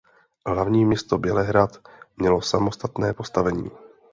Hlavní 0.45 0.85
město 0.85 1.17
Bělehrad 1.17 1.77
mělo 2.17 2.41
samostatné 2.41 3.13
postavení. 3.13 3.71